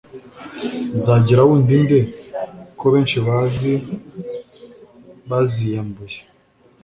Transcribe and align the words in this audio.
Zagira 1.03 1.41
wundi 1.47 1.73
nde 1.83 1.99
ko 2.79 2.85
benshi 2.93 3.17
bazi 3.27 3.73
baziyambuye 5.29 6.19